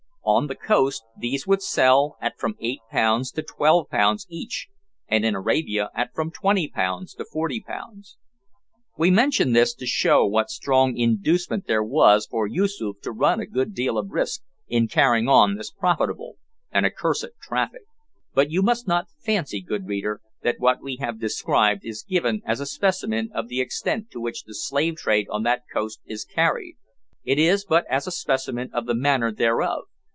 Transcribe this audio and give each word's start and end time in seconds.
On 0.23 0.45
the 0.47 0.55
coast 0.55 1.03
these 1.17 1.45
would 1.45 1.61
sell 1.61 2.15
at 2.21 2.39
from 2.39 2.55
8 2.61 2.79
pounds 2.89 3.31
to 3.33 3.41
12 3.41 3.89
pounds 3.89 4.25
each, 4.29 4.67
and 5.07 5.25
in 5.25 5.35
Arabia 5.35 5.89
at 5.93 6.13
from 6.13 6.31
20 6.31 6.69
pounds 6.69 7.13
to 7.15 7.25
40 7.25 7.59
pounds. 7.61 8.17
We 8.97 9.11
mention 9.11 9.51
this 9.51 9.73
to 9.73 9.85
show 9.85 10.25
what 10.25 10.49
strong 10.49 10.95
inducement 10.95 11.67
there 11.67 11.83
was 11.83 12.27
for 12.27 12.47
Yoosoof 12.47 13.01
to 13.01 13.11
run 13.11 13.39
a 13.41 13.45
good 13.45 13.73
deal 13.73 13.97
of 13.97 14.11
risk 14.11 14.41
in 14.69 14.87
carrying 14.87 15.27
on 15.27 15.55
this 15.55 15.69
profitable 15.71 16.37
and 16.71 16.85
accursed 16.85 17.27
traffic. 17.41 17.83
But 18.33 18.49
you 18.51 18.61
must 18.61 18.87
not 18.87 19.09
fancy, 19.25 19.59
good 19.61 19.85
reader, 19.87 20.21
that 20.43 20.59
what 20.59 20.81
we 20.81 20.97
have 20.97 21.19
described 21.19 21.81
is 21.83 22.03
given 22.07 22.41
as 22.45 22.59
a 22.61 22.65
specimen 22.65 23.31
of 23.33 23.47
the 23.49 23.59
extent 23.59 24.11
to 24.11 24.21
which 24.21 24.43
the 24.43 24.55
slave 24.55 24.95
trade 24.95 25.27
on 25.29 25.43
that 25.43 25.63
coast 25.73 25.99
is 26.05 26.23
carried. 26.23 26.77
It 27.25 27.37
is 27.37 27.65
but 27.65 27.85
as 27.89 28.07
a 28.07 28.11
specimen 28.11 28.69
of 28.71 28.85
the 28.85 28.95
manner 28.95 29.31
thereof. 29.33 29.85